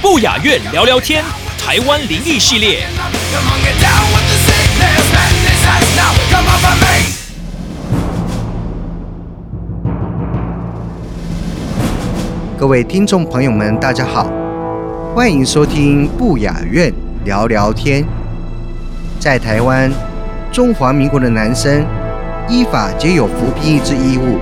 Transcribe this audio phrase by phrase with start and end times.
[0.00, 1.24] 不雅院聊聊天，
[1.58, 2.86] 台湾灵异系列。
[12.56, 14.30] 各位听众朋友们，大家好，
[15.14, 16.92] 欢迎收听不雅院
[17.24, 18.04] 聊聊天。
[19.18, 19.90] 在台湾，
[20.52, 21.84] 中华民国的男生
[22.48, 24.38] 依法皆有服兵役之义务，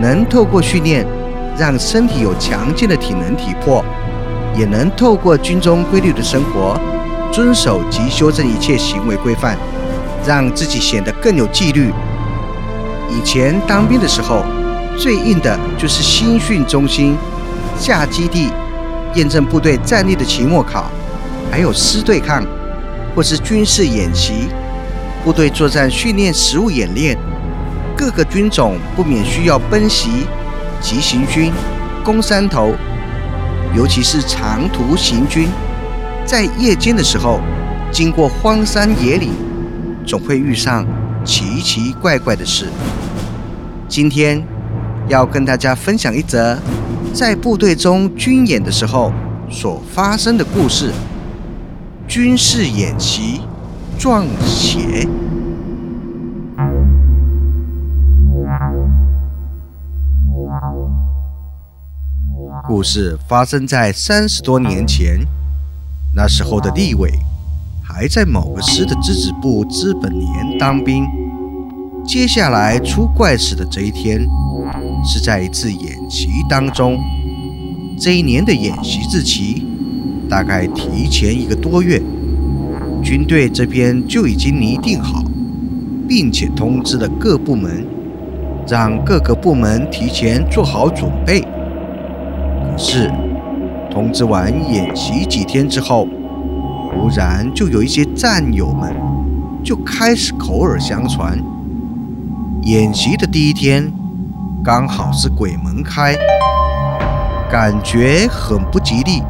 [0.00, 1.06] 能透过训练
[1.58, 3.84] 让身体有强健的体能体魄，
[4.56, 6.78] 也能透过军中规律的生活，
[7.32, 9.56] 遵守及修正一切行为规范，
[10.26, 11.92] 让自己显得更有纪律。
[13.10, 14.44] 以前当兵的时候，
[14.96, 17.16] 最硬的就是新训中心。
[17.78, 18.50] 下基地
[19.14, 20.90] 验证部队战力的期末考，
[21.48, 22.44] 还有师对抗
[23.14, 24.48] 或是军事演习、
[25.24, 27.16] 部队作战训练实务演练，
[27.98, 30.24] 各个军种不免需要奔袭、
[30.80, 31.52] 急行军、
[32.04, 32.72] 攻山头，
[33.76, 35.48] 尤其是长途行军，
[36.24, 37.40] 在夜间的时候，
[37.90, 39.30] 经过荒山野岭，
[40.06, 40.86] 总会遇上
[41.24, 42.66] 奇奇怪怪的事。
[43.88, 44.46] 今天
[45.08, 46.56] 要跟大家分享一则。
[47.12, 49.12] 在部队中军演的时候
[49.50, 50.92] 所发生的故事，
[52.06, 53.40] 军事演习
[53.98, 55.08] 撞邪。
[62.68, 65.20] 故事发生在三十多年前，
[66.14, 67.10] 那时候的立伟
[67.82, 71.06] 还在某个师的资质部资本连当兵。
[72.06, 74.20] 接下来出怪事的这一天。
[75.02, 76.98] 是在一次演习当中，
[77.98, 79.66] 这一年的演习日期
[80.28, 82.02] 大概提前一个多月，
[83.02, 85.24] 军队这边就已经拟定好，
[86.06, 87.86] 并且通知了各部门，
[88.66, 91.42] 让各个部门提前做好准备。
[92.78, 93.10] 是，
[93.90, 96.06] 通知完演习几天之后，
[96.92, 98.94] 忽然就有一些战友们
[99.64, 101.36] 就开始口耳相传，
[102.62, 103.92] 演习的第一天。
[104.62, 106.14] 刚好是鬼门开，
[107.50, 109.22] 感觉很不吉利。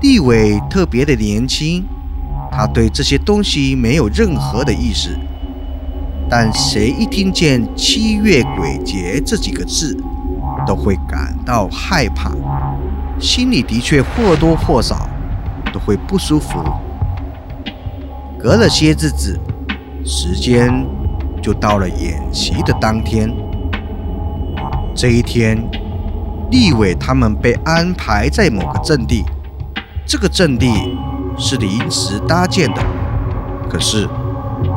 [0.00, 1.84] 地位特别的年轻，
[2.50, 5.18] 他对这些东西没有任何的意识。
[6.28, 9.96] 但谁一听见“七月鬼节”这几个字，
[10.66, 12.30] 都会感到害怕，
[13.20, 15.08] 心里的确或多或少
[15.72, 16.62] 都会不舒服。
[18.38, 19.38] 隔了些日子，
[20.04, 20.86] 时间
[21.42, 23.30] 就到了演习的当天。
[24.94, 25.56] 这一天，
[26.50, 29.24] 立伟他们被安排在某个阵地，
[30.06, 30.96] 这个阵地
[31.36, 32.82] 是临时搭建的。
[33.68, 34.08] 可是，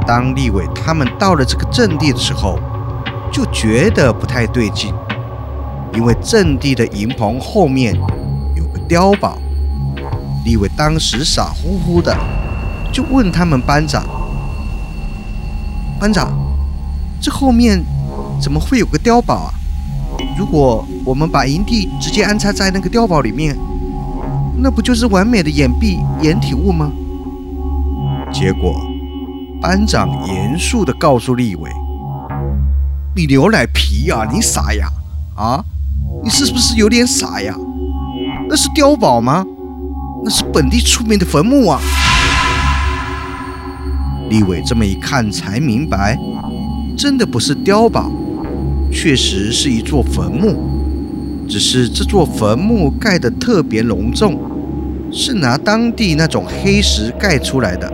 [0.08, 2.58] 当立伟他们到了这个阵地的时候，
[3.32, 4.94] 就觉得不太对劲，
[5.94, 7.94] 因为阵地的营棚后面
[8.56, 9.38] 有个碉堡。
[10.46, 12.16] 立伟当时傻乎乎的，
[12.92, 14.06] 就问他们班长
[16.00, 16.32] ：“班长，
[17.20, 17.84] 这后面
[18.40, 19.54] 怎么会有个碉堡啊？”
[20.38, 23.58] 如果我们把营地直接安插在那个碉堡里面，
[24.58, 26.92] 那不就是完美的掩蔽掩体物吗？
[28.32, 28.80] 结果，
[29.62, 31.70] 班长严肃地告诉立伟
[33.16, 34.88] ：“你牛奶皮呀，你傻呀？
[35.36, 35.64] 啊，
[36.24, 37.56] 你是不是有点傻呀？
[38.50, 39.46] 那是碉堡吗？
[40.24, 41.80] 那是本地出名的坟墓啊！”
[44.30, 46.18] 立伟这么一看才明白，
[46.98, 48.12] 真的不是碉堡。
[48.92, 50.56] 确实是一座坟墓，
[51.48, 54.40] 只是这座坟墓盖得特别隆重，
[55.12, 57.92] 是拿当地那种黑石盖出来的，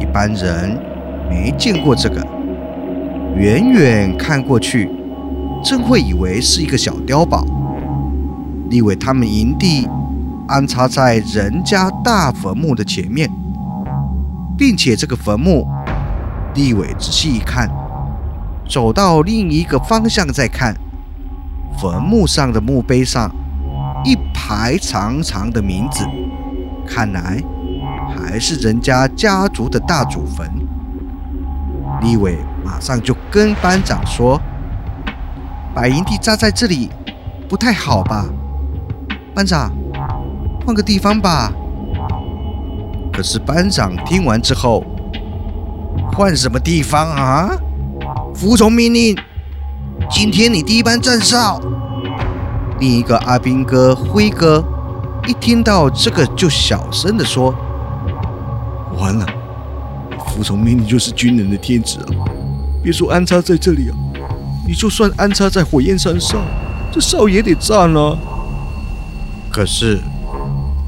[0.00, 0.78] 一般人
[1.30, 2.26] 没见过这个。
[3.36, 4.88] 远远看过去，
[5.62, 7.44] 真会以为是一个小碉堡。
[8.70, 9.88] 立伟他们营地
[10.46, 13.30] 安插在人家大坟墓的前面，
[14.56, 15.66] 并且这个坟墓，
[16.54, 17.70] 立伟仔细一看。
[18.68, 20.74] 走到另一个方向再看，
[21.80, 23.30] 坟墓上的墓碑上
[24.04, 26.04] 一排长长的名字，
[26.86, 27.42] 看来
[28.14, 30.46] 还是人家家族的大祖坟。
[32.02, 34.38] 立伟马上就跟班长说
[35.78, 36.90] ：“把营地扎在这里
[37.48, 38.26] 不太好吧？
[39.32, 39.70] 班长，
[40.66, 41.52] 换个地方吧。”
[43.14, 44.82] 可是班长听完之后，
[46.12, 47.56] 换什么地方啊？
[48.34, 49.16] 服从命令。
[50.10, 51.60] 今天你第一班站哨。
[52.80, 54.64] 另一个阿兵哥辉哥
[55.28, 57.54] 一听到这个，就小声的说
[58.98, 59.24] ：“完了，
[60.26, 62.26] 服从命令就是军人的天职啊！
[62.82, 63.94] 别说安插在这里啊，
[64.68, 66.44] 你就算安插在火焰山上，
[66.92, 68.18] 这哨也得占啊。”
[69.50, 69.98] 可是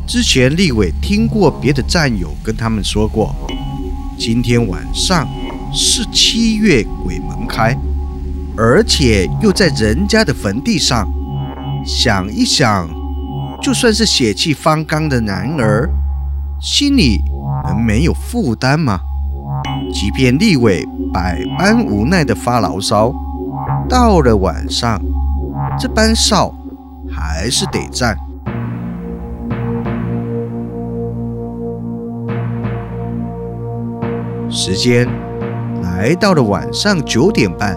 [0.06, 3.34] 之前立伟听过别的战友跟他们说过，
[4.18, 5.26] 今天晚上
[5.72, 7.74] 是七月鬼门开。
[8.56, 11.08] 而且又在人家的坟地上，
[11.86, 12.86] 想一想，
[13.62, 15.88] 就算是血气方刚的男儿，
[16.60, 17.22] 心里
[17.64, 19.00] 能没有负担吗？
[19.94, 23.14] 即便立伟百般无奈的发牢骚，
[23.90, 25.02] 到了晚上，
[25.76, 26.54] 这班哨
[27.10, 28.16] 还是得站。
[34.48, 35.08] 时间
[35.82, 37.76] 来到了晚上九点半。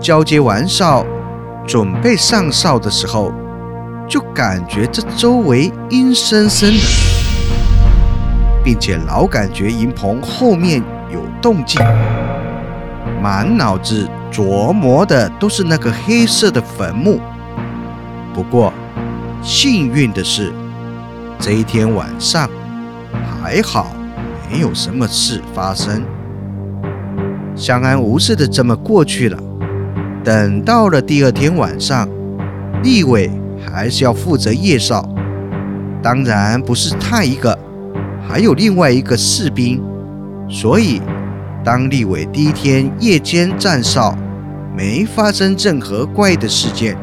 [0.00, 1.06] 交接完哨，
[1.64, 3.30] 准备上哨的时候，
[4.08, 6.80] 就感觉这周围阴森森的，
[8.64, 10.82] 并且老感觉营棚后面
[11.12, 11.80] 有动静，
[13.22, 17.20] 满脑子琢磨的都是那个黑色的坟墓。
[18.34, 18.72] 不过
[19.42, 20.50] 幸运的是，
[21.38, 22.48] 这一天晚上
[23.12, 23.92] 还好，
[24.50, 26.02] 没有什么事发生，
[27.54, 29.38] 相安无事的这么过去了。
[30.24, 32.08] 等到了第二天晚上，
[32.82, 33.30] 立伟
[33.66, 35.06] 还是要负责夜哨，
[36.02, 37.58] 当然不是他一个，
[38.26, 39.82] 还有另外一个士兵。
[40.48, 41.00] 所以，
[41.64, 44.16] 当立伟第一天夜间站哨，
[44.76, 46.96] 没发生任何怪的事件，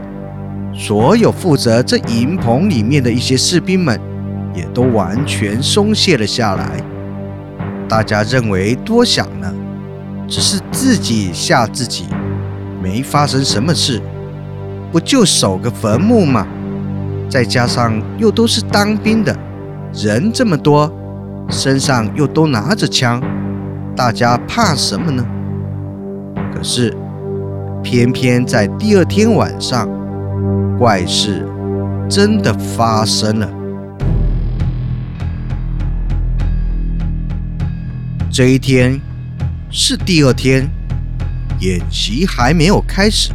[0.74, 3.98] 所有负责这营棚里面的一些士兵们，
[4.54, 6.84] 也都完全松懈了下来。
[7.88, 9.54] 大家认为多想了，
[10.28, 12.06] 只是自己吓自己。
[12.84, 14.02] 没发生什么事，
[14.92, 16.46] 不就守个坟墓吗？
[17.30, 19.34] 再加上又都是当兵的，
[19.94, 20.92] 人这么多，
[21.50, 23.22] 身上又都拿着枪，
[23.96, 25.26] 大家怕什么呢？
[26.54, 26.96] 可是，
[27.84, 29.88] 偏偏在第二天晚上，
[30.78, 31.46] 怪事
[32.10, 33.50] 真的发生了。
[38.32, 39.00] 这一天
[39.70, 40.70] 是第二天。
[41.62, 43.34] 演习还没有开始，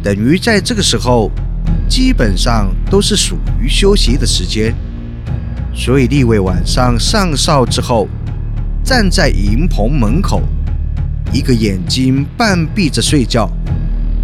[0.00, 1.28] 等于在这个时候，
[1.88, 4.72] 基本上都是属于休息的时间。
[5.74, 8.06] 所以立伟晚上上哨之后，
[8.86, 10.40] 站在营棚门口，
[11.32, 13.50] 一个眼睛半闭着睡觉，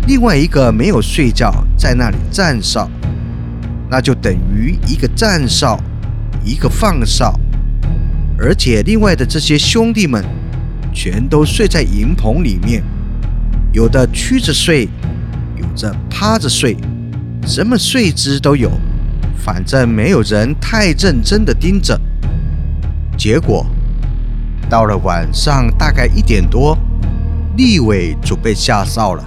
[0.06, 2.88] 另外一个没有睡觉，在那里站哨，
[3.90, 5.82] 那就等于一个站哨，
[6.44, 7.34] 一个放哨，
[8.38, 10.24] 而且另外的这些兄弟们。
[10.94, 12.82] 全都睡在营棚里面，
[13.72, 14.86] 有的屈着睡，
[15.56, 16.76] 有的趴着睡，
[17.46, 18.70] 什么睡姿都有，
[19.42, 21.98] 反正没有人太认真的盯着。
[23.16, 23.64] 结果
[24.68, 26.76] 到了晚上大概一点多，
[27.56, 29.24] 立伟准备下哨了，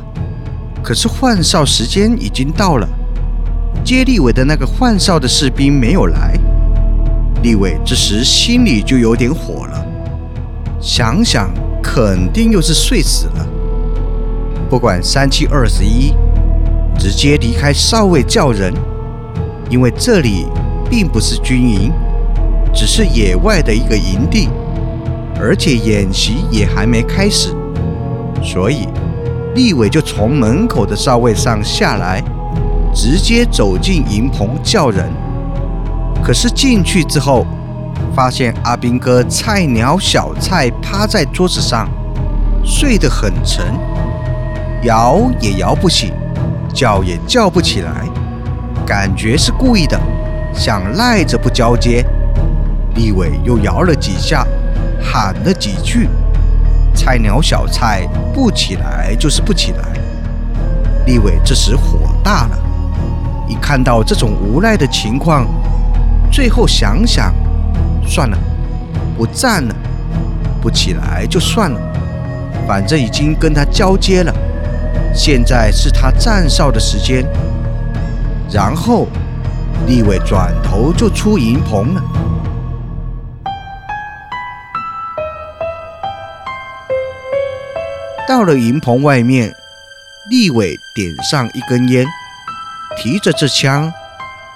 [0.83, 2.87] 可是换哨时间已经到了，
[3.83, 6.33] 接立伟的那个换哨的士兵没有来，
[7.43, 9.85] 立伟这时心里就有点火了。
[10.81, 11.49] 想想，
[11.81, 13.47] 肯定又是睡死了。
[14.69, 16.13] 不管三七二十一，
[16.97, 18.73] 直接离开哨位叫人，
[19.69, 20.47] 因为这里
[20.89, 21.91] 并不是军营，
[22.73, 24.49] 只是野外的一个营地，
[25.39, 27.53] 而且演习也还没开始，
[28.41, 28.87] 所以
[29.53, 32.23] 立伟就从门口的哨位上下来，
[32.93, 35.09] 直接走进营棚叫人。
[36.23, 37.45] 可是进去之后，
[38.15, 41.87] 发现阿兵哥菜鸟小菜趴在桌子上，
[42.63, 43.65] 睡得很沉，
[44.83, 46.11] 摇也摇不醒，
[46.73, 48.07] 叫也叫不起来，
[48.85, 49.99] 感觉是故意的，
[50.53, 52.03] 想赖着不交接。
[52.95, 54.47] 立伟又摇了几下，
[55.05, 56.09] 喊了几句，
[56.93, 59.93] 菜鸟小菜不起来就是不起来。
[61.05, 62.57] 立伟这时火大了，
[63.47, 65.47] 一看到这种无奈的情况，
[66.31, 67.33] 最后想想。
[68.07, 68.37] 算了，
[69.17, 69.75] 不站了，
[70.61, 71.79] 不起来就算了，
[72.67, 74.33] 反正已经跟他交接了，
[75.13, 77.25] 现在是他站哨的时间。
[78.51, 79.07] 然后，
[79.87, 82.03] 立伟转头就出营棚了。
[88.45, 89.51] 到了营棚外面，
[90.29, 92.05] 立伟点上一根烟，
[92.95, 93.91] 提着这枪，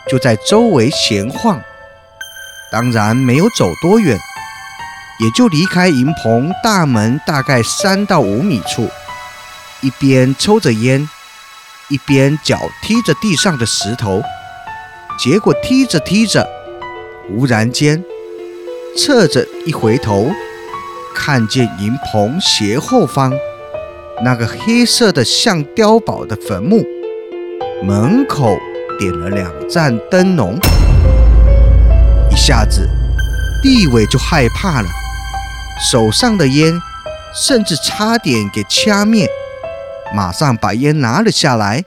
[0.07, 1.59] 就在周围闲晃。
[2.71, 4.15] 当然没有走多远，
[5.19, 8.87] 也就离开营棚大门大概三到五米处，
[9.81, 11.09] 一边抽着烟，
[11.87, 14.21] 一边脚踢着地上的石头。
[15.17, 16.47] 结果踢着踢着，
[17.27, 18.03] 忽然间
[18.95, 20.29] 侧着一回头，
[21.15, 23.33] 看见营棚斜后方。
[24.21, 26.85] 那个黑色的像碉堡的坟墓
[27.81, 28.57] 门口
[28.99, 30.59] 点了两盏灯笼，
[32.29, 32.85] 一下子
[33.63, 34.87] 地伟就害怕了，
[35.89, 36.73] 手上的烟
[37.33, 39.25] 甚至差点给掐灭，
[40.13, 41.85] 马上把烟拿了下来，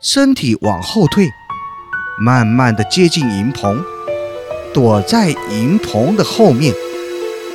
[0.00, 1.28] 身体往后退，
[2.18, 3.84] 慢慢的接近营棚，
[4.72, 6.72] 躲在营棚的后面，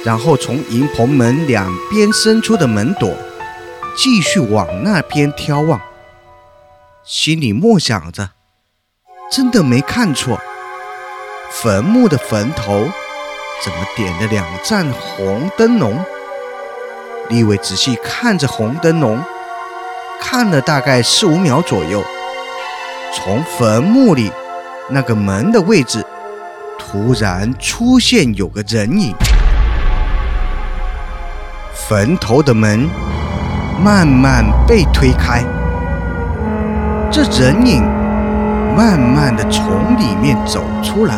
[0.05, 3.11] 然后从营棚门两边伸出的门朵。
[3.95, 5.81] 继续往那边眺望，
[7.03, 8.29] 心里默想着：
[9.31, 10.39] 真的没看错，
[11.51, 12.89] 坟墓的坟头
[13.63, 16.03] 怎么点了两盏红灯笼？
[17.29, 19.21] 立伟仔细看着红灯笼，
[20.19, 22.03] 看了大概四五秒左右，
[23.13, 24.31] 从坟墓里
[24.89, 26.05] 那个门的位置，
[26.79, 29.13] 突然出现有个人影，
[31.73, 32.89] 坟头的门。
[33.83, 35.43] 慢慢被推开，
[37.11, 37.81] 这人影
[38.77, 41.17] 慢慢的从里面走出来。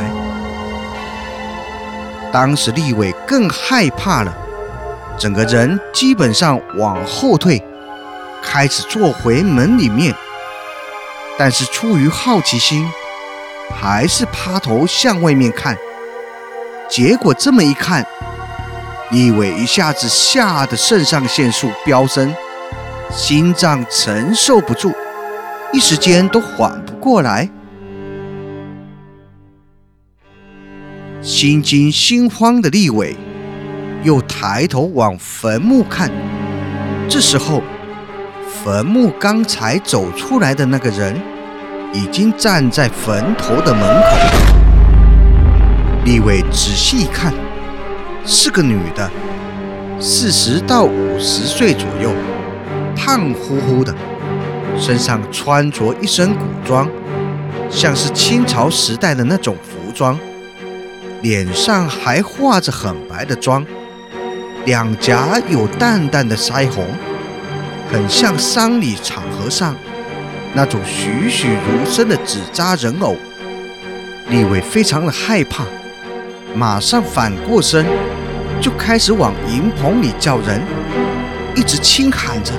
[2.31, 4.33] 当时立伟更害怕了，
[5.17, 7.61] 整个人基本上往后退，
[8.41, 10.15] 开始坐回门里面。
[11.37, 12.89] 但是出于好奇心，
[13.75, 15.75] 还是趴头向外面看。
[16.89, 18.05] 结果这么一看，
[19.11, 22.33] 立伟一下子吓得肾上腺素飙升。
[23.15, 24.91] 心脏承受不住，
[25.71, 27.47] 一时间都缓不过来，
[31.21, 33.15] 心惊心慌的立伟
[34.01, 36.09] 又抬头往坟墓看。
[37.07, 37.61] 这时候，
[38.63, 41.15] 坟墓刚才走出来的那个人
[41.93, 44.17] 已经站在坟头的门口。
[46.03, 47.31] 立伟仔细一看，
[48.25, 49.07] 是个女的，
[49.99, 52.11] 四十到五十岁左右。
[52.95, 53.93] 胖乎乎的，
[54.77, 56.89] 身上穿着一身古装，
[57.69, 60.17] 像是清朝时代的那种服装，
[61.21, 63.65] 脸上还画着很白的妆，
[64.65, 66.85] 两颊有淡淡的腮红，
[67.91, 69.75] 很像丧礼场合上
[70.53, 73.15] 那种栩栩如生的纸扎人偶。
[74.29, 75.65] 立伟非常的害怕，
[76.55, 77.85] 马上反过身，
[78.61, 80.61] 就开始往营棚里叫人，
[81.55, 82.53] 一直轻喊着。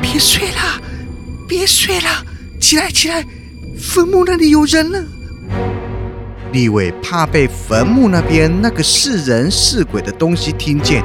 [0.00, 0.80] 别睡了，
[1.46, 2.24] 别睡了，
[2.58, 3.24] 起来起来，
[3.78, 5.04] 坟墓那里有人了。
[6.52, 11.04] 立伟怕被坟墓那边那个是人是鬼的东西听见，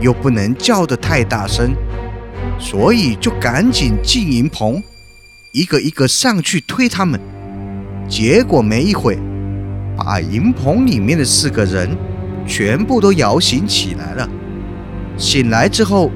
[0.00, 1.74] 又不能叫得太大声，
[2.58, 4.82] 所以就赶紧进营棚，
[5.50, 7.18] 一个一个上去推他们。
[8.08, 9.18] 结果没一会，
[9.96, 11.96] 把营棚里面的四个人
[12.46, 14.28] 全部都摇醒起来了。
[15.16, 16.10] 醒来之后。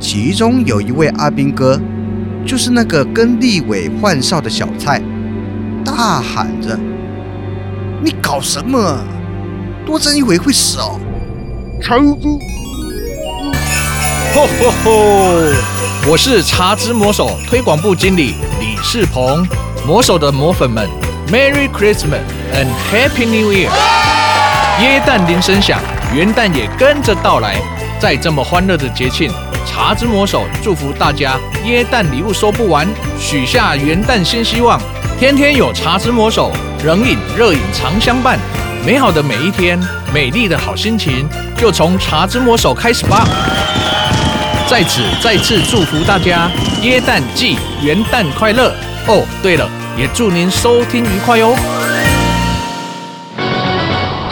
[0.00, 1.80] 其中有一位阿兵哥，
[2.44, 5.00] 就是那个跟立伟换哨的小蔡，
[5.84, 6.78] 大喊着
[8.02, 8.98] ：“你搞什么？
[9.86, 10.98] 多站一会会死哦！”
[11.80, 12.04] 茶之，
[14.34, 14.90] 吼吼吼！
[16.06, 19.46] 我是茶之魔手推广部经理李世鹏，
[19.86, 20.88] 魔手的魔粉们
[21.28, 22.20] ，Merry Christmas
[22.52, 23.70] and Happy New Year！
[24.82, 25.80] 耶诞铃声响，
[26.14, 27.56] 元旦也跟着到来，
[28.00, 29.30] 在这么欢乐的节庆。
[29.66, 32.86] 茶之魔手祝福大家耶诞礼物收不完，
[33.18, 34.80] 许下元旦新希望。
[35.18, 36.52] 天天有茶之魔手，
[36.84, 38.38] 冷饮热饮常相伴。
[38.84, 39.80] 美好的每一天，
[40.12, 43.26] 美丽的好心情，就从茶之魔手开始吧。
[44.68, 46.50] 在此再次祝福大家
[46.82, 48.74] 耶诞季元旦快乐
[49.06, 49.24] 哦！
[49.42, 51.83] 对了，也祝您收听愉快哦。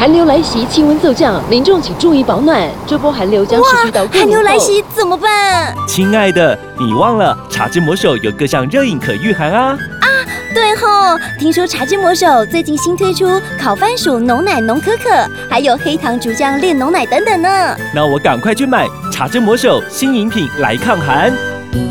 [0.03, 2.69] 寒流来袭，气温骤降，民众请注意保暖。
[2.89, 5.73] 这波寒流将持续到寒流来袭怎么办？
[5.87, 9.79] 亲爱的，你忘了茶之魔手有各项热饮可御寒啊！
[10.01, 10.09] 啊，
[10.53, 11.17] 对吼！
[11.39, 15.09] 听说茶之魔手最近新推出烤番薯浓奶浓可可，
[15.49, 17.49] 还有黑糖竹浆炼浓奶等等呢。
[17.95, 21.33] 那我赶快去买茶之魔手新饮品来抗寒。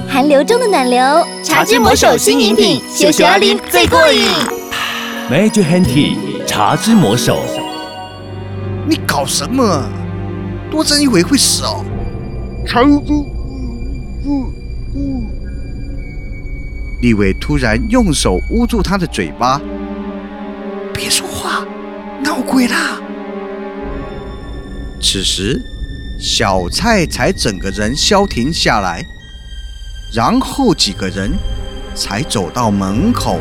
[0.10, 1.02] 寒流中的暖流，
[1.46, 4.28] 茶之魔手新饮品，秀秀阿林最过瘾。
[5.32, 7.40] Magic Handy 茶之魔手。
[8.88, 9.90] 你搞什么？
[10.70, 11.84] 多站一会会死哦！
[12.66, 13.24] 超不
[14.24, 14.54] 不
[14.94, 15.26] 不！
[17.02, 19.60] 立伟突然用手捂住他的嘴巴，
[20.94, 21.66] 别说话，
[22.24, 23.02] 闹鬼啦！
[25.02, 25.62] 此时，
[26.20, 29.04] 小蔡才整个人消停下来，
[30.14, 31.34] 然后几个人
[31.96, 33.40] 才走到门口，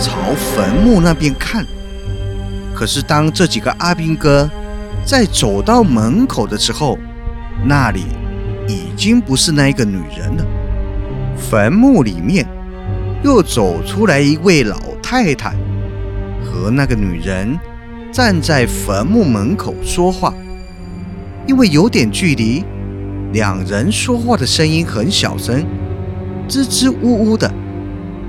[0.00, 1.64] 朝坟墓那边看。
[2.74, 4.50] 可是，当这几个阿兵哥
[5.06, 6.98] 在走到门口的时候，
[7.66, 8.04] 那里
[8.66, 10.44] 已经不是那个女人了。
[11.36, 12.46] 坟墓里面
[13.22, 15.54] 又走出来一位老太太，
[16.42, 17.58] 和那个女人
[18.10, 20.32] 站在坟墓门口说话。
[21.46, 22.64] 因为有点距离，
[23.32, 25.62] 两人说话的声音很小声，
[26.48, 27.52] 支支吾吾的，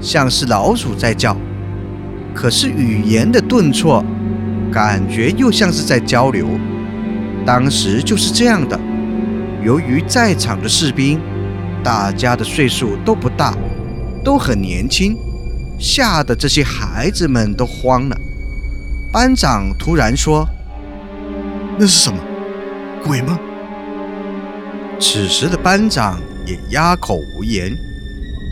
[0.02, 1.38] 像是老鼠在叫。
[2.34, 4.04] 可是语言的顿挫，
[4.72, 6.48] 感觉又像是在交流。
[7.46, 8.80] 当时就是这样的。
[9.64, 11.20] 由于在场的士兵，
[11.84, 13.56] 大家的岁数都不大，
[14.24, 15.18] 都很年轻，
[15.80, 18.18] 吓得这些孩子们都慌了。
[19.12, 20.48] 班长突然说
[21.80, 22.20] ：“那是什么？”
[23.06, 23.40] 鬼吗？
[25.00, 27.76] 此时的班长也哑口无言，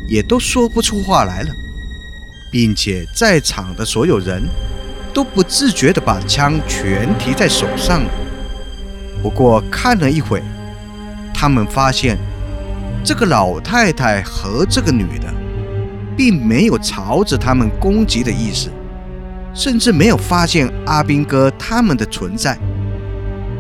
[0.08, 1.50] 也都说不出话来了，
[2.51, 4.43] 并且在场的所有人
[5.13, 8.10] 都不自觉地把枪全提在手上了。
[9.22, 10.41] 不过看了一会，
[11.34, 12.17] 他们发现
[13.03, 15.34] 这个老太太和这个女的
[16.17, 18.70] 并没有朝着他们攻击的意思，
[19.53, 22.58] 甚至没有发现阿兵哥他们的存在。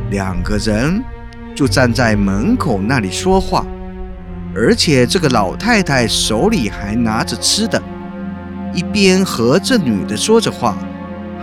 [0.09, 1.03] 两个人
[1.55, 3.65] 就站在门口那里说话，
[4.55, 7.81] 而且这个老太太手里还拿着吃的，
[8.73, 10.77] 一边和这女的说着话，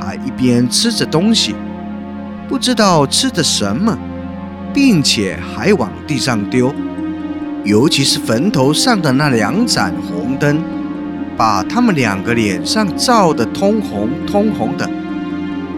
[0.01, 1.55] 还一边吃着东西，
[2.49, 3.97] 不知道吃的什么，
[4.73, 6.75] 并且还往地上丢。
[7.63, 10.63] 尤其是坟头上的那两盏红灯，
[11.37, 14.89] 把他们两个脸上照得通红通红的。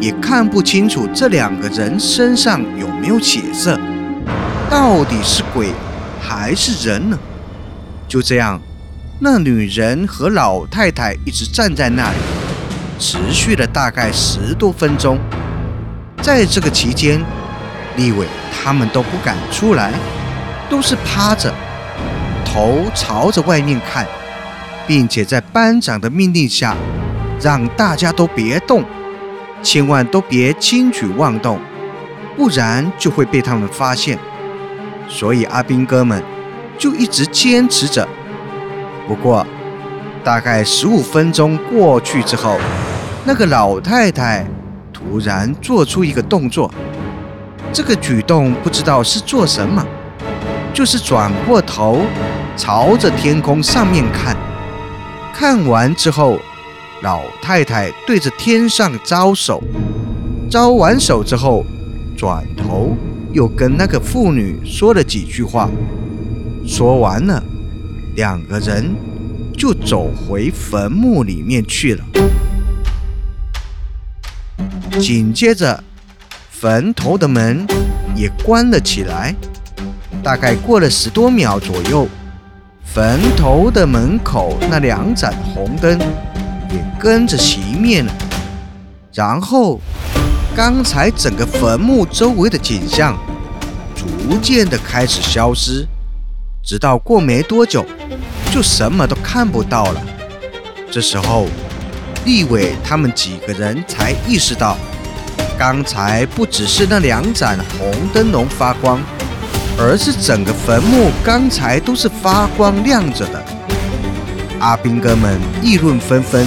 [0.01, 3.79] 也看不清楚这两个人身上有没有血色，
[4.71, 5.69] 到底是鬼
[6.21, 7.19] 还是人呢？
[8.09, 8.61] 就这样，
[9.21, 12.17] 那女人和老太太一直站在那里，
[13.03, 15.19] 持续了大概十多分钟。
[16.23, 17.21] 在这个期间，
[17.97, 19.93] 立伟他们都不敢出来，
[20.71, 21.53] 都是趴着，
[22.45, 24.07] 头朝着外面看，
[24.87, 26.77] 并且在班长的命令下，
[27.41, 28.85] 让大家都别动。
[29.65, 31.59] 千万都别轻举妄动，
[32.37, 34.17] 不然就会被他们发现。
[35.09, 36.23] 所以阿兵哥们
[36.79, 38.07] 就一直坚持着。
[39.09, 39.45] 不过，
[40.23, 42.59] 大概十五分钟过去之后，
[43.25, 44.47] 那个老太太
[44.93, 46.73] 突然做出一个动作。
[47.73, 49.87] 这个举动不知道是做什么，
[50.75, 52.01] 就是转过头
[52.57, 54.37] 朝着天空上面看。
[55.35, 56.39] 看完之后。
[57.03, 59.61] 老太太对着天上招手，
[60.49, 61.65] 招完手之后，
[62.17, 62.97] 转头
[63.33, 65.69] 又跟那个妇女说了几句话。
[66.65, 67.43] 说完了，
[68.15, 68.95] 两个人
[69.59, 72.05] 就走回坟墓里面去了。
[75.01, 75.83] 紧接着，
[76.51, 77.67] 坟头的门
[78.15, 79.35] 也关了起来。
[80.23, 82.07] 大概过了十多秒左右，
[82.85, 85.99] 坟头的门口那两盏红灯。
[86.71, 88.11] 也跟着熄灭了，
[89.13, 89.79] 然后
[90.57, 93.15] 刚才整个坟墓周围的景象
[93.95, 95.87] 逐渐的开始消失，
[96.65, 97.85] 直到过没多久，
[98.51, 100.03] 就什么都看不到了。
[100.91, 101.47] 这时候，
[102.25, 104.77] 立伟他们几个人才意识到，
[105.59, 109.01] 刚才不只是那两盏红灯笼发光，
[109.79, 113.43] 而是整个坟墓刚才都是发光亮着的。
[114.61, 116.47] 阿兵哥们议论纷纷，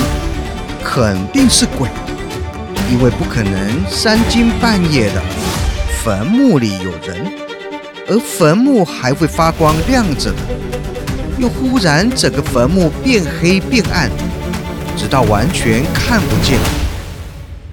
[0.84, 1.90] 肯定是鬼，
[2.90, 5.22] 因为不可能三更半夜的
[6.02, 7.30] 坟墓里有人，
[8.08, 10.38] 而坟墓还会发光亮着的，
[11.38, 14.10] 又忽然整个坟墓变黑变暗，
[15.06, 16.60] 直到完全看不见。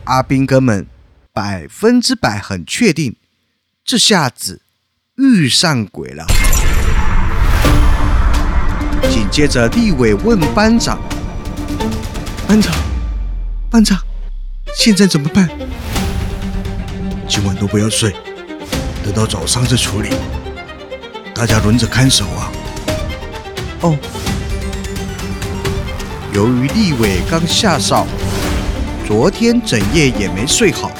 [0.05, 0.87] 阿兵哥们
[1.33, 3.17] 百分之百很确定，
[3.83, 4.61] 这下子
[5.17, 6.27] 遇上鬼了。
[9.11, 11.01] 紧接着，立伟问班长
[12.47, 12.75] ：“班长，
[13.71, 13.99] 班长，
[14.77, 15.49] 现在怎么办？
[17.27, 18.15] 今晚都不要睡，
[19.03, 20.11] 等到早上再处理。
[21.35, 22.53] 大家轮着看守啊。”
[23.81, 24.22] 哦。
[26.35, 28.07] 由于立伟刚下哨，
[29.07, 30.91] 昨天整夜也没睡好，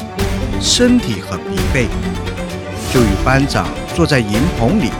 [0.61, 1.87] 身体很疲惫，
[2.93, 4.91] 就与班长坐在营棚里。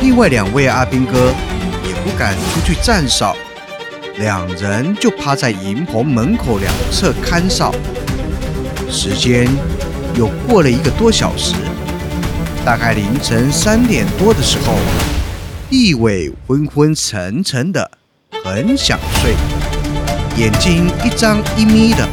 [0.00, 1.34] 另外两位阿兵哥
[1.86, 3.36] 也不敢出去站哨，
[4.16, 7.74] 两人就趴在营棚门口两侧看哨。
[8.88, 9.46] 时间
[10.14, 11.52] 又过了一个多小时，
[12.64, 14.78] 大概凌晨三点多的时候，
[15.68, 17.90] 立伟昏昏沉沉的，
[18.46, 19.34] 很想睡，
[20.36, 22.08] 眼睛一张一眯的。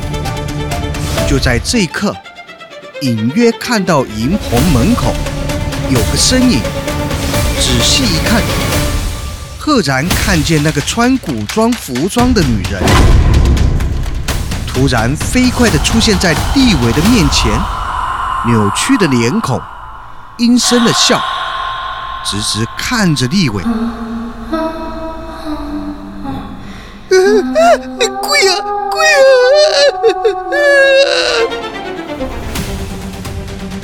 [1.30, 2.12] 就在这一刻，
[3.02, 5.13] 隐约看到营棚门口
[5.91, 6.60] 有个身影，
[7.60, 8.41] 仔细一看，
[9.60, 12.82] 赫然看见那个穿古装服装的女人，
[14.67, 17.52] 突然飞快地出现在地伟的面前，
[18.48, 19.62] 扭曲的脸孔，
[20.39, 21.22] 阴森的笑，
[22.26, 23.63] 直直看着立伟。
[28.21, 28.52] 鬼啊
[28.89, 29.17] 鬼啊！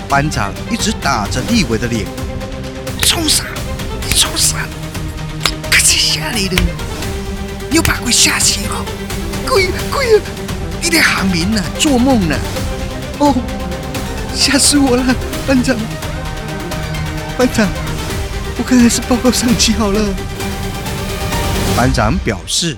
[0.07, 2.05] 班长一直打着立伟的脸，
[3.03, 3.43] 冲啥？
[4.07, 4.67] 你冲啥？
[5.69, 6.55] 可是吓你了，
[7.69, 8.83] 你又把鬼吓醒了。
[9.47, 10.21] 鬼鬼啊！
[10.81, 11.61] 你在喊名呢？
[11.77, 12.35] 做梦呢？
[13.19, 13.35] 哦，
[14.33, 15.03] 吓死我了，
[15.45, 15.75] 班长！
[17.37, 17.67] 班长，
[18.57, 20.01] 我看还是报告上级好了。
[21.75, 22.75] 班长表示，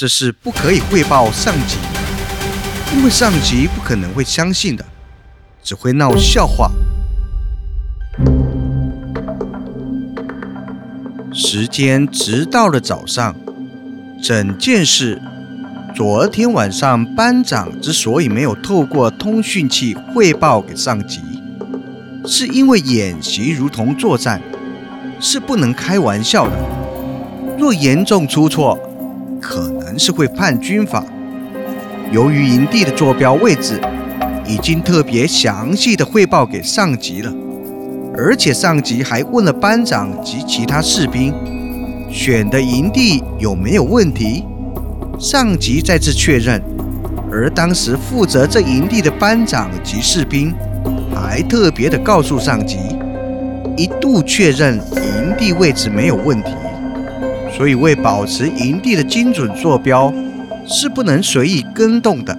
[0.00, 1.76] 这是不可以汇报上级，
[2.96, 4.82] 因为上级不可能会相信的，
[5.62, 6.70] 只会闹笑话。
[11.34, 13.36] 时间直到了早上，
[14.22, 15.20] 整件事，
[15.94, 21.20] 昨天晚上班长之所以没有透过通讯器汇报给上级，
[22.24, 24.40] 是因为演习如同作战，
[25.20, 26.56] 是不能开玩笑的。
[27.58, 28.80] 若严重出错，
[29.40, 31.04] 可能是会判军法。
[32.12, 33.80] 由于营地的坐标位置
[34.46, 37.32] 已经特别详细的汇报给上级了，
[38.16, 41.32] 而且上级还问了班长及其他士兵
[42.10, 44.44] 选的营地有没有问题，
[45.18, 46.60] 上级再次确认。
[47.32, 50.52] 而当时负责这营地的班长及士兵
[51.14, 52.76] 还特别的告诉上级，
[53.76, 56.50] 一度确认营地位置没有问题。
[57.56, 60.12] 所以，为保持营地的精准坐标，
[60.66, 62.36] 是不能随意更动的。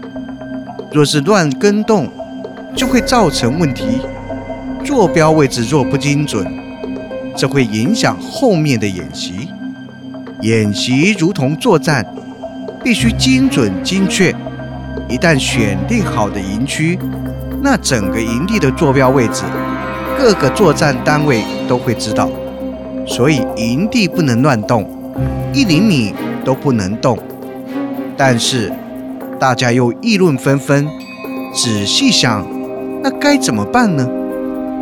[0.91, 2.07] 若是乱更动，
[2.75, 3.99] 就会造成问题。
[4.83, 6.45] 坐标位置若不精准，
[7.35, 9.49] 这会影响后面的演习。
[10.41, 12.05] 演习如同作战，
[12.83, 14.33] 必须精准精确。
[15.07, 16.97] 一旦选定好的营区，
[17.61, 19.43] 那整个营地的坐标位置，
[20.17, 22.29] 各个作战单位都会知道。
[23.05, 24.89] 所以，营地不能乱动。
[25.53, 27.17] 一厘米都不能动，
[28.15, 28.71] 但是
[29.39, 30.87] 大家又议论纷纷。
[31.53, 32.45] 仔细想，
[33.03, 34.07] 那该怎么办呢？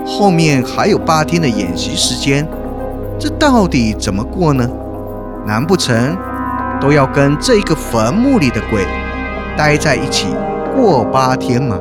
[0.06, 2.48] 后面还有八天的演习时间，
[3.18, 4.70] 这到底怎么过呢？
[5.46, 6.16] 难不成
[6.80, 8.86] 都要跟这一个坟墓里的鬼
[9.58, 10.28] 待在一起
[10.76, 11.80] 过八天吗？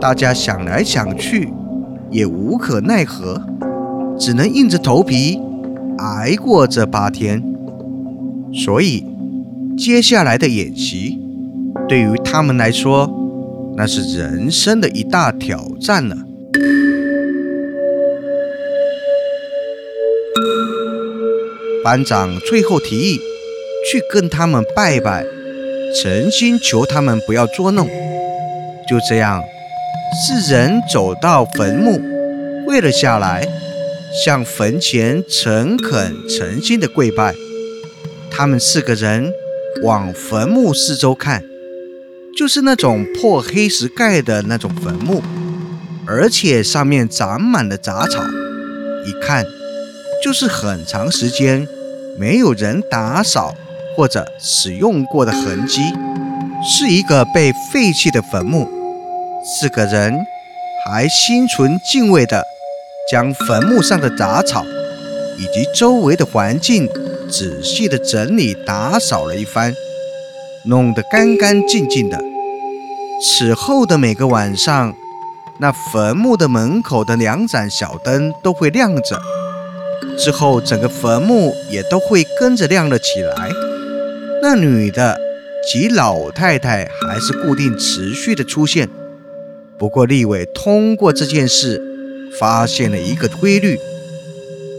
[0.00, 1.52] 大家想来想去，
[2.10, 3.40] 也无可奈何，
[4.18, 5.40] 只能硬着头皮。
[5.98, 7.42] 挨过这八天，
[8.52, 9.06] 所以
[9.76, 11.18] 接下来的演习
[11.88, 13.10] 对于他们来说，
[13.76, 16.16] 那是人生的一大挑战了。
[21.82, 23.18] 班长最后提议
[23.90, 25.24] 去跟他们拜拜，
[25.94, 27.86] 诚心求他们不要捉弄。
[28.88, 29.42] 就这样，
[30.12, 32.00] 四人走到坟墓，
[32.64, 33.46] 跪了下来。
[34.14, 37.34] 向坟前诚恳诚心的跪拜，
[38.30, 39.32] 他们四个人
[39.82, 41.42] 往坟墓四周看，
[42.38, 45.20] 就是那种破黑石盖的那种坟墓，
[46.06, 48.22] 而且上面长满了杂草，
[49.04, 49.44] 一看
[50.22, 51.66] 就是很长时间
[52.16, 53.56] 没有人打扫
[53.96, 55.80] 或者使用过的痕迹，
[56.62, 58.70] 是一个被废弃的坟墓。
[59.44, 60.14] 四个人
[60.86, 62.44] 还心存敬畏的。
[63.10, 64.64] 将坟墓上的杂草
[65.38, 66.88] 以及周围的环境
[67.28, 69.74] 仔细的整理打扫了一番，
[70.64, 72.18] 弄得干干净净的。
[73.22, 74.94] 此后的每个晚上，
[75.58, 79.20] 那坟墓的门口的两盏小灯都会亮着，
[80.16, 83.50] 之后整个坟墓也都会跟着亮了起来。
[84.40, 85.18] 那女的
[85.70, 88.88] 及老太太还是固定持续的出现。
[89.76, 91.93] 不过立伟通过这件事。
[92.38, 93.78] 发现了一个规律，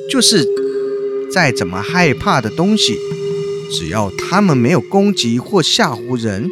[0.09, 0.45] 就是
[1.31, 2.97] 再怎么害怕的东西，
[3.71, 6.49] 只要他们没有攻击或吓唬人，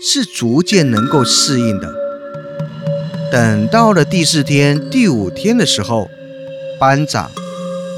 [0.00, 1.94] 是逐渐能够适应的。
[3.32, 6.08] 等到了第四天、第五天的时候，
[6.78, 7.30] 班长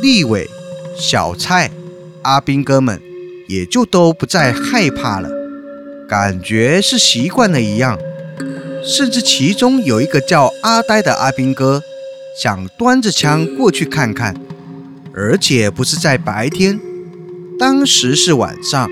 [0.03, 0.51] 立伟、
[0.99, 1.71] 小蔡、
[2.23, 3.01] 阿兵哥们
[3.49, 5.31] 也就都不再害怕了，
[6.09, 7.99] 感觉是习惯了一样。
[8.85, 11.83] 甚至其中有一个叫阿呆的阿兵哥，
[12.35, 14.35] 想端着枪过去看看，
[15.15, 16.81] 而且不是在白天，
[17.59, 18.89] 当时是晚上，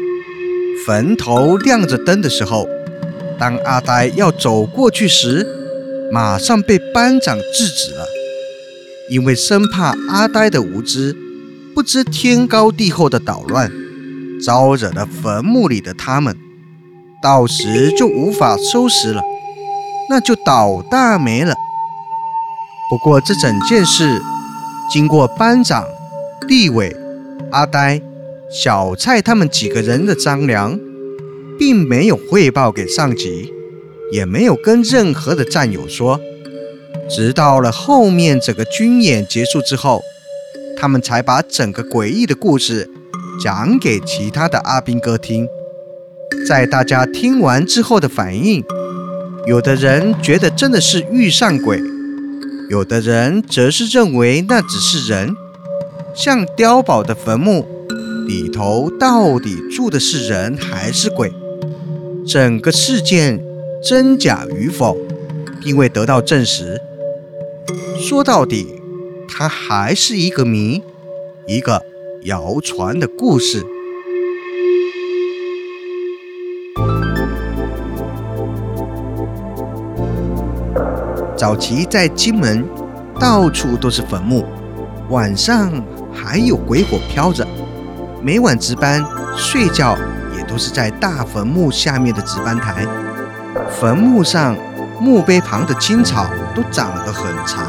[0.86, 2.66] 坟头亮着灯的时候。
[3.38, 5.46] 当阿呆要走过去时，
[6.12, 8.04] 马上被班长制止了，
[9.08, 11.16] 因为生怕阿呆的无知，
[11.74, 13.72] 不知天高地厚的捣乱，
[14.44, 16.36] 招惹了坟墓里的他们，
[17.22, 19.22] 到时就无法收拾了，
[20.10, 21.54] 那就倒大霉了。
[22.90, 24.20] 不过这整件事
[24.90, 25.86] 经过班长、
[26.46, 26.94] 地委、
[27.52, 28.02] 阿呆、
[28.50, 30.78] 小蔡他们几个人的商量。
[31.60, 33.52] 并没有汇报给上级，
[34.10, 36.18] 也没有跟任何的战友说。
[37.06, 40.00] 直到了后面整个军演结束之后，
[40.78, 42.88] 他们才把整个诡异的故事
[43.44, 45.46] 讲给其他的阿兵哥听。
[46.48, 48.64] 在大家听完之后的反应，
[49.46, 51.78] 有的人觉得真的是遇上鬼，
[52.70, 55.34] 有的人则是认为那只是人。
[56.14, 57.66] 像碉堡的坟墓
[58.28, 61.32] 里头，到底住的是人还是鬼？
[62.24, 63.42] 整个事件
[63.82, 64.96] 真假与否，
[65.60, 66.80] 并未得到证实。
[67.98, 68.80] 说到底，
[69.28, 70.80] 它还是一个谜，
[71.48, 71.82] 一个
[72.22, 73.64] 谣传的故事。
[81.40, 82.62] 早期在金门，
[83.18, 84.44] 到处都是坟墓，
[85.08, 85.72] 晚上
[86.12, 87.48] 还有鬼火飘着。
[88.20, 89.02] 每晚值班
[89.38, 89.96] 睡觉
[90.36, 90.44] 也。
[90.50, 92.84] 都是在大坟墓下面的值班台，
[93.70, 94.56] 坟墓上
[95.00, 96.26] 墓碑旁的青草
[96.56, 97.64] 都长得很长，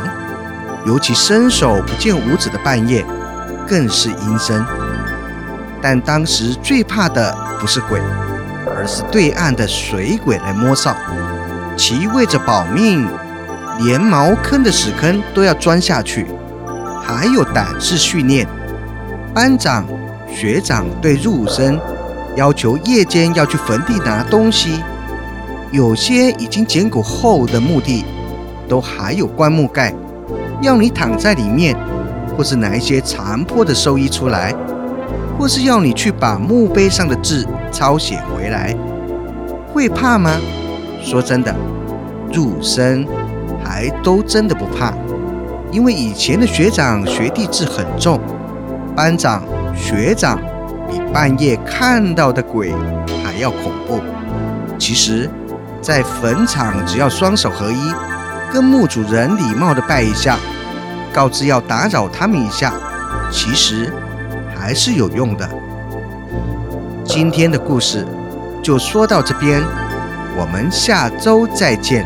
[0.87, 3.05] 尤其伸手不见五指的半夜，
[3.67, 4.65] 更是阴森。
[5.79, 8.01] 但当时最怕的不是鬼，
[8.75, 10.95] 而是对岸的水鬼来摸哨，
[11.77, 13.07] 其为着保命，
[13.83, 16.25] 连茅坑的屎坑都要钻下去，
[17.03, 18.47] 还有胆识训练。
[19.33, 19.85] 班长、
[20.27, 21.79] 学长对入伍生。
[22.37, 24.81] 要求夜间要去坟地拿东西，
[25.69, 28.05] 有些已经捡骨后的墓地，
[28.69, 29.93] 都还有棺木盖，
[30.61, 31.75] 要你躺在里面，
[32.37, 34.55] 或是拿一些残破的寿衣出来，
[35.37, 38.73] 或是要你去把墓碑上的字抄写回来。
[39.73, 40.31] 会怕吗？
[41.03, 41.53] 说真的，
[42.31, 43.05] 入生
[43.71, 44.93] 还都真的不怕，
[45.71, 48.19] 因为以前的学长学弟制很重，
[48.93, 49.41] 班长
[49.73, 50.37] 学长。
[50.89, 52.73] 比半夜看到的鬼
[53.23, 54.01] 还要恐怖。
[54.77, 55.29] 其实，
[55.81, 57.93] 在坟场，只要双手合一，
[58.51, 60.37] 跟墓主人礼貌的拜一下，
[61.13, 62.73] 告知要打扰他们一下，
[63.31, 63.89] 其实
[64.53, 65.49] 还是有用的。
[67.05, 68.05] 今天的故事
[68.61, 69.63] 就说到这边，
[70.37, 72.05] 我们下周再见。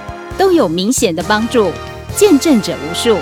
[0.41, 1.71] 都有明显的帮助，
[2.15, 3.15] 见证者无数。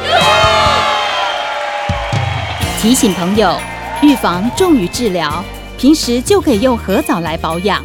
[2.81, 3.59] 提醒朋友，
[4.01, 5.43] 预防重于治疗，
[5.77, 7.83] 平时就可以用合藻来保养，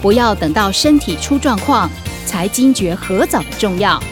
[0.00, 1.88] 不要等到身体出状况
[2.26, 4.02] 才惊觉合藻的重要。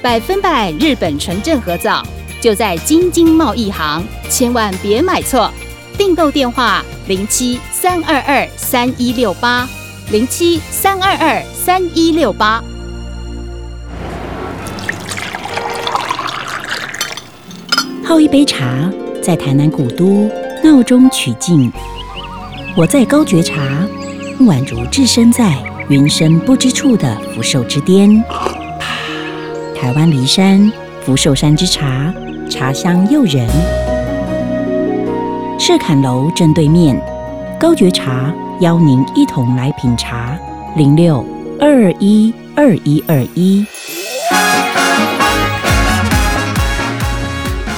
[0.00, 2.02] 百分百日本纯正合藻
[2.40, 5.52] 就在京津贸易行，千万别买错。
[5.98, 9.68] 订购电话：零七三二二三一六八
[10.10, 12.64] 零七三二二三一六八。
[18.06, 18.88] 泡一杯茶，
[19.20, 20.30] 在台南古都
[20.62, 21.72] 闹中取静。
[22.76, 23.84] 我在高觉茶，
[24.42, 25.52] 宛如置身在
[25.88, 28.08] 云深不知处的福寿之巅。
[29.74, 32.14] 台湾梨山福寿山之茶，
[32.48, 33.44] 茶香诱人。
[35.58, 36.96] 赤坎楼正对面，
[37.58, 40.38] 高觉茶邀您一同来品茶。
[40.76, 41.26] 零六
[41.58, 43.66] 二二一二一二一。